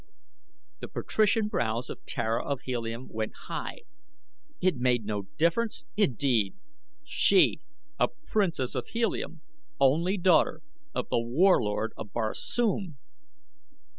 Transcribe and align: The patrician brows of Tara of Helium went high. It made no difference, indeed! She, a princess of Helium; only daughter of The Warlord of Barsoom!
The 0.79 0.87
patrician 0.87 1.47
brows 1.47 1.87
of 1.87 2.03
Tara 2.07 2.43
of 2.43 2.61
Helium 2.61 3.07
went 3.09 3.33
high. 3.45 3.81
It 4.59 4.77
made 4.77 5.05
no 5.05 5.27
difference, 5.37 5.83
indeed! 5.95 6.55
She, 7.03 7.59
a 7.99 8.07
princess 8.07 8.73
of 8.73 8.87
Helium; 8.87 9.43
only 9.79 10.17
daughter 10.17 10.61
of 10.95 11.07
The 11.09 11.19
Warlord 11.21 11.93
of 11.97 12.11
Barsoom! 12.13 12.97